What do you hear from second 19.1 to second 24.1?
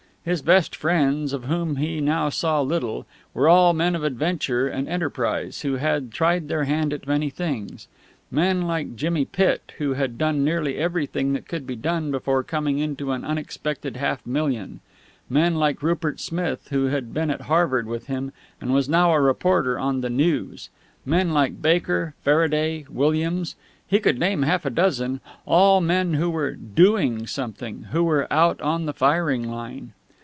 a reporter on the News; men like Baker, Faraday, Williams he